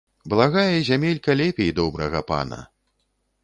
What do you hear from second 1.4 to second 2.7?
лепей добрага пана